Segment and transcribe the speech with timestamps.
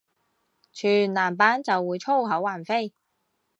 [0.73, 2.91] 全男班就會粗口橫飛